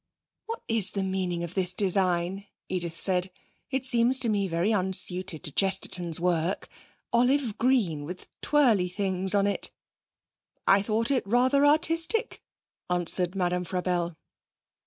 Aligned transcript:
'What 0.47 0.63
is 0.67 0.93
the 0.93 1.03
meaning 1.03 1.43
of 1.43 1.53
this 1.53 1.75
design?' 1.75 2.47
Edith 2.67 2.97
said. 2.99 3.29
'It 3.69 3.85
seems 3.85 4.19
to 4.21 4.29
me 4.29 4.47
very 4.47 4.71
unsuited 4.73 5.43
to 5.43 5.51
Chesterton's 5.51 6.19
work! 6.19 6.67
Olive 7.13 7.55
green, 7.59 8.03
with 8.03 8.27
twirly 8.41 8.89
things 8.89 9.35
on 9.35 9.45
it!' 9.45 9.69
'I 10.65 10.81
thought 10.81 11.11
it 11.11 11.27
rather 11.27 11.67
artistic,' 11.67 12.41
answered 12.89 13.35
Madame 13.35 13.63
Frabelle. 13.63 14.17